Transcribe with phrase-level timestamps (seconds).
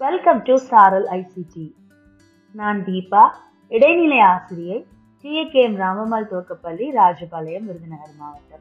[0.00, 1.72] Welcome to சாரல் ICT
[2.52, 3.30] நான் தீபா
[3.68, 4.86] இடைநிலை ஆசிரியை
[5.22, 8.60] டிஏகேஎம் ராமம்மாள் துவக்கப்பள்ளி ராஜபாளையம் விருதுநகர் மாவட்டம்.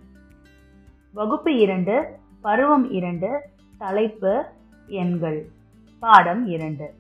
[1.14, 3.42] வகுப்பு இரண்டு பருவம் இரண்டு
[3.78, 4.46] தலைப்பு
[4.88, 5.50] எண்கள்.
[6.00, 6.94] பாடம் இரண்டு.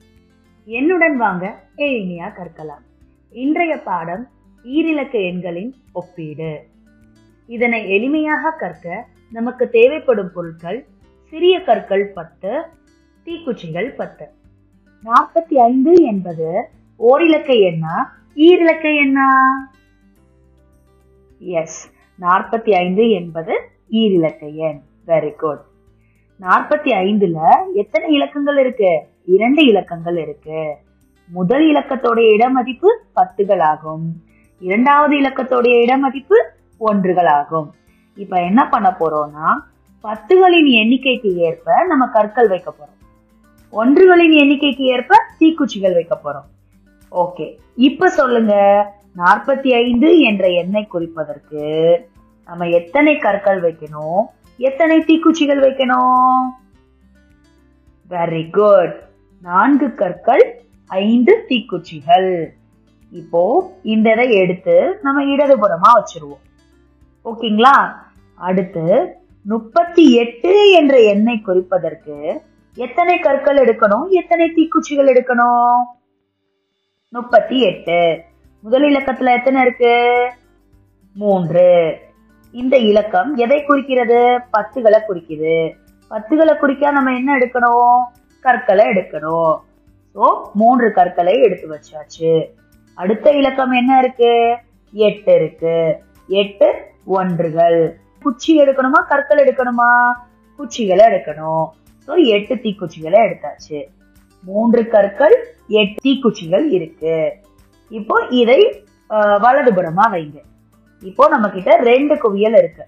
[0.65, 2.85] என்னுடன் வாங்க எளிமையா கற்கலாம்.
[3.31, 4.27] இன்றைய பாடம்
[4.63, 6.67] ஈரிலக்க எண்களின் ஒப்பீடு.
[7.47, 10.85] இதனை எளிமையாக கற்க நமக்கு தேவைப்படும் பொருட்கள்
[11.29, 12.65] சிறிய கற்கள் பத்து
[13.25, 14.29] தீக்குச்சிகள் பத்து.
[15.03, 17.95] நாற்பத்தி ஐந்து என்பது ஓரிலக்க எண்ணா?
[18.35, 19.27] ஈரிலக்க எண்ணா?
[21.39, 23.53] எஸ் நாற்பத்தி ஐந்து என்பது
[23.91, 24.81] ஈரிலக்க எண்.
[25.07, 25.61] வெரி குட்
[26.41, 27.39] நாற்பத்தி ஐந்துல
[27.73, 29.01] எத்தனை இலக்கங்கள் இருக்கு?
[29.25, 30.75] இரண்டு இலக்கங்கள் இருக்கு.
[31.27, 34.23] முதல் இலக்கத்தோடைய இடமதிப்பு பத்துகள் ஆகும்
[34.59, 37.73] இரண்டாவது இலக்கத்தோடைய இடமதிப்பு ஒன்றுகள் ஆகும்
[38.15, 39.47] இப்ப என்ன பண்ண போறோம்னா
[40.03, 42.98] பத்துகளின் எண்ணிக்கைக்கு ஏற்ப நம்ம கற்கள் வைக்க போறோம்.
[43.71, 46.47] ஒன்றுகளின் எண்ணிக்கைக்கு ஏற்ப தீக்குச்சிகள் வைக்க போறோம்.
[47.11, 48.53] ஓகே இப்ப சொல்லுங்க.
[49.17, 51.63] நாற்பத்தி ஐந்து என்ற எண்ணை குறிப்பதற்கு
[52.45, 54.21] நம்ம எத்தனை கற்கள் வைக்கணும்?
[54.57, 56.47] எத்தனை தீக்குச்சிகள் வைக்கணும்?
[58.09, 59.03] வெரி குட்
[59.41, 62.45] நான்கு கற்கள் ஐந்து தீக்குச்சிகள்.
[63.11, 66.43] இப்போ இந்த இதை எடுத்து நம்ம இடதுபுறமா வச்சிருவோம்.
[67.25, 67.93] ஓகேங்களா
[68.33, 72.41] அடுத்து முப்பத்தி எட்டு என்ற எண்ணை குறிப்பதற்கு
[72.79, 74.09] எத்தனை கற்கள் எடுக்கணும்?
[74.09, 75.79] எத்தனை தீக்குச்சிகள் எடுக்கணும்?
[77.09, 78.21] முப்பத்தி எட்டு.
[78.59, 79.93] முதல் இலக்கத்துல எத்தனை இருக்கு?
[81.13, 81.97] மூன்று.
[82.51, 84.39] இந்த இலக்கம் எதை குறிக்கிறது?
[84.53, 85.73] பத்துகளை குறிக்குது.
[86.09, 88.03] பத்துகளை குறிக்க நம்ம என்ன எடுக்கணும்?
[88.39, 89.57] கற்களை எடுக்கணும்.
[90.15, 92.47] ஸோ மூன்று கற்களை எடுத்து வச்சாச்சு.
[92.93, 94.57] அடுத்த இலக்கம் என்ன இருக்கு?
[94.91, 96.03] எட்டு இருக்கு.
[96.27, 96.73] எட்டு
[97.05, 97.97] ஒன்றுகள்.
[98.21, 99.05] குச்சி எடுக்கணுமா?
[99.07, 100.11] கற்கள் எடுக்கணுமா?
[100.57, 101.65] குச்சிகளை எடுக்கணும்.
[102.09, 103.79] ஸோ எட்டு தீக்குச்சிகளை எடுத்தாச்சு.
[104.43, 105.35] மூன்று கற்கள்
[105.81, 107.17] எட்டு தீக்குச்சிகள் இருக்கு.
[107.91, 108.61] இப்போ இதை
[109.43, 110.39] வலதுபுறமா வைங்க.
[111.09, 112.85] இப்போ நம்ம கிட்ட ரெண்டு குவியல் இருக்கு.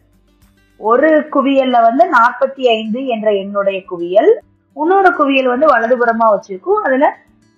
[0.79, 4.31] ஒரு குவியல்ல வந்து நாற்பத்தி ஐந்து என்ற என்னுடைய குவியல்
[4.77, 6.81] இன்னொரு குவியல் வந்து வலதுபுறமா வச்சிருக்கும்.
[6.87, 7.05] அதுல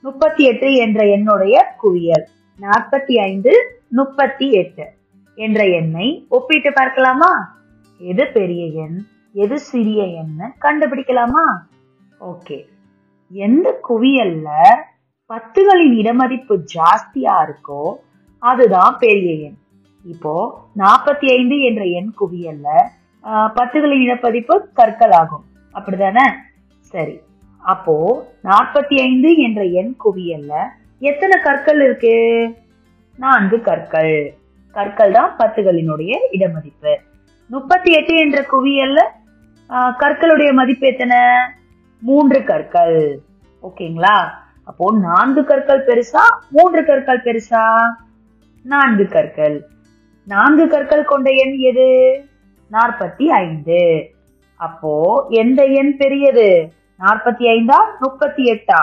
[0.04, 2.26] முப்பத்தி எட்டு என்ற என்னுடைய குவியல்.
[2.60, 3.54] நாற்பத்தி ஐந்து
[4.00, 4.86] முப்பத்தி எட்டு
[5.38, 6.08] என்ற எண்ணை
[6.38, 7.32] ஒப்பிட்டு பார்க்கலாமா?
[8.02, 8.98] எது பெரிய எண்?
[9.36, 10.48] எது சிறிய எண்ணை?
[10.62, 11.46] கண்டுபிடிக்கலாமா?
[12.20, 12.58] ஓகே.
[13.32, 14.50] எந்த குவியல்ல
[15.30, 17.82] பத்துகளின் இடமதிப்பு ஜாஸ்தியா இருக்கோ
[18.40, 19.58] அதுதான் பெரிய எண்.
[20.06, 20.34] இப்போ
[20.78, 22.68] நாற்பத்தி ஐந்து என்ற எண் குவியல்ல
[23.58, 26.26] பத்துகளின் இடப்பதிப்பு கற்கள் ஆகும் அப்படிதானே?
[26.92, 27.16] சரி.
[27.74, 27.96] அப்போ
[28.44, 30.54] நாற்பத்தி ஐந்து என்ற எண் குவியல்ல
[31.00, 32.16] எத்தனை கற்கள் இருக்கு?
[33.18, 34.16] நான்கு கற்கள்.
[34.72, 36.94] கற்கள் தான் பத்துகளினுடைய இடமதிப்பு.
[37.48, 39.02] முப்பத்தி எட்டு என்ற குவியல்ல
[39.74, 41.18] கற்களுடைய மதிப்பு எத்தனை?
[42.00, 43.20] மூன்று கற்கள்.
[43.64, 44.30] ஓகேங்களா?
[44.64, 47.78] அப்போ நான்கு கற்கள் பெருசா மூன்று கற்கள் பெருசா?
[48.64, 49.68] நான்கு கற்கள்.
[50.26, 52.22] நான்கு கற்கள் கொண்ட எண் எது?
[52.72, 54.12] நாற்பத்தி ஐந்து.
[54.56, 56.72] அப்போ எந்த எண் பெரியது?
[57.00, 57.78] நாற்பத்தி ஐந்தா?
[58.00, 58.82] முப்பத்தி எட்டா?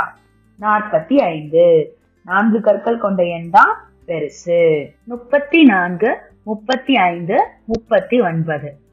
[0.60, 1.98] நாற்பத்தி ஐந்து.
[2.24, 4.86] நான்கு கற்கள் கொண்ட எண் தான் பெருசு.
[5.04, 8.88] முப்பத்தி நான்கு முப்பத்தி ஐந்து முப்பத்தி ஒன்பது.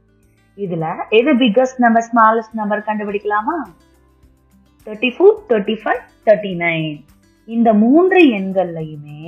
[0.64, 0.86] இதுல
[1.18, 3.58] எது biggest number smallest number கண்டுபிடிக்கலாமா?
[4.88, 6.98] Thirty four thirty five thirty nine
[7.56, 9.22] இந்த மூன்று எண்கள்லையுமே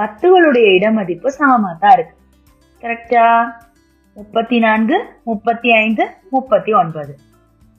[0.00, 2.16] பத்துகளுடைய இடமதிப்பு சமமாக தான் இருக்கு.
[2.82, 3.26] கரெக்டா
[4.16, 4.96] முப்பத்தி நான்கு
[5.28, 6.04] முப்பத்தி ஐந்து
[6.34, 7.14] முப்பத்தி ஒன்பது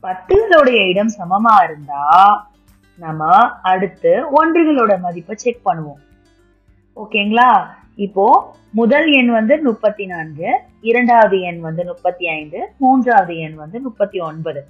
[0.03, 2.03] பத்துகளுடைய இடம் சமமா இருந்தா
[2.99, 3.29] நம்ம
[3.71, 6.01] அடுத்து ஒன்றுகளோட மதிப்பை செக் பண்ணுவோம்.
[7.03, 7.49] ஓகேங்களா
[7.97, 8.25] இப்போ
[8.79, 10.47] முதல் எண் வந்து முப்பத்தி நான்கு
[10.89, 14.61] இரண்டாவது எண் வந்து முப்பத்தி ஐந்து மூன்றாவது எண் வந்து முப்பத்தி ஒன்பது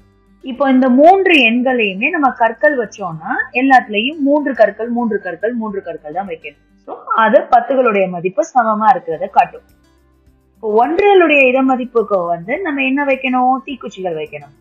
[0.43, 6.29] இப்போ இந்த மூன்று எண்களையுமே நம்ம கற்கள் வச்சோம்னா எல்லாத்துலயும் மூன்று கற்கள் மூன்று கற்கள் மூன்று கற்கள் தான்
[6.31, 6.61] வைக்கணும்.
[6.87, 6.93] ஸோ
[7.23, 9.65] அது பத்துகளுடைய மதிப்பு சமமா இருக்கிறத காட்டும்.
[10.55, 13.55] இப்போ ஒன்றுகளுடைய இட மதிப்புக்கு வந்து நம்ம என்ன வைக்கணும்?
[13.67, 14.53] தீக்குச்சிகள் வைக்கணும்.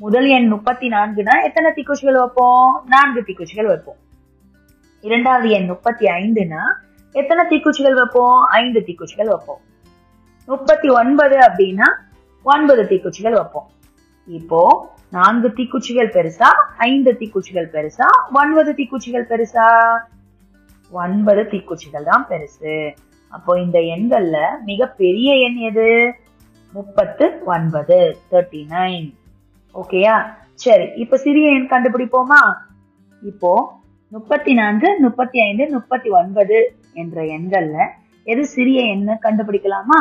[0.00, 2.72] முதல் எண் முப்பத்தி நான்குனா எத்தனை தீக்குச்சிகள் வைப்போம்?
[2.94, 4.00] நான்கு தீக்குச்சிகள் வைப்போம்.
[5.04, 6.62] இரண்டாவது எண் முப்பத்தி ஐந்துனா
[7.12, 8.42] எத்தனை தீக்குச்சிகள் வைப்போம்?
[8.42, 9.60] ஐந்து தீக்குச்சிகள் வைப்போம்.
[10.46, 11.88] முப்பத்தி ஒன்பது அப்படின்னா
[12.42, 13.68] ஒன்பது தீக்குச்சிகள் வைப்போம்.
[14.26, 19.66] இப்போ நான்கு தீக்குச்சிகள் பெருசா ஐந்து தீக்குச்சிகள் பெருசா ஒன்பது தீக்குச்சிகள் பெருசா?
[20.90, 22.94] ஒன்பது தீக்குச்சிகள் தான் பெருசு.
[23.28, 26.14] அப்போ இந்த எண்கள்ல மிக பெரிய எண் எது?
[26.72, 29.14] முப்பத்து ஒன்பது தேர்ட்டி நைன்
[29.74, 30.16] ஓகேயா?
[30.54, 32.42] சரி இப்ப சிறிய எண் கண்டுபிடிப்போமா?
[33.22, 36.78] இப்போ முப்பத்தி நான்கு முப்பத்தி ஐந்து முப்பத்தி ஒன்பது.
[37.02, 37.78] என்ற எண்கள்ல
[38.24, 40.00] எது சிறிய எண்ணு கண்டுபிடிக்கலாமா?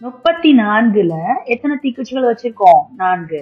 [0.00, 1.14] முப்பத்தி நான்குல
[1.44, 2.82] எத்தனை தீக்குச்சிகள் வச்சிருக்கோம்?
[2.96, 3.40] நான்கு.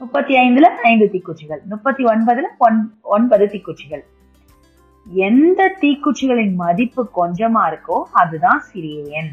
[0.00, 1.62] முப்பத்தி ஐந்துல ஐந்து தீக்குச்சிகள்.
[1.64, 2.48] முப்பத்தி ஒன்பதுல
[3.16, 4.04] ஒன்பது தீக்குச்சிகள்.
[5.06, 9.32] எந்த தீக்குச்சிகளின் மதிப்பு கொஞ்சமா இருக்கோ அதுதான் சிறிய எண்.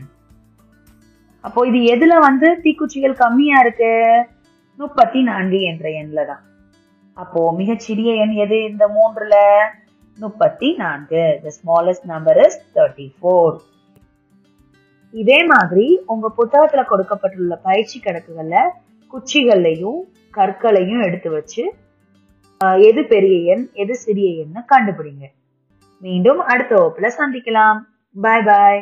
[1.44, 3.92] அப்போ இது எதுல வந்து தீக்குச்சிகள் கம்மியா இருக்கு?
[4.80, 6.44] முப்பத்தி நான்கு என்ற எண்ல தான்
[7.18, 9.36] அப்போ மிகச்சிறிய எண் எது இந்த மூன்றுல?
[10.20, 11.24] முப்பத்தி நான்கு.
[11.44, 13.58] The smallest number is thirty four
[15.14, 18.58] இதே மாதிரி உங்க புத்தகத்துல கொடுக்கப்பட்டுள்ள பயிற்சி கணக்குகள்ல
[19.14, 20.00] குச்சிகள்லையும்
[20.38, 21.64] கற்களையும் எடுத்து வச்சு
[22.90, 25.26] எது பெரிய எண் எது சிறிய எண்ணு கண்டுபிடிங்க.
[26.00, 27.80] மீண்டும் அடுத்த வகுப்புல சந்திக்கலாம்.
[28.16, 28.82] பாய் பாய்